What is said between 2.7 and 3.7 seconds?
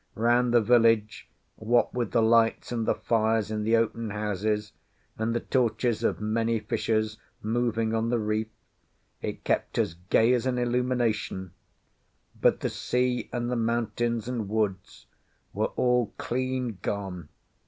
and the fires in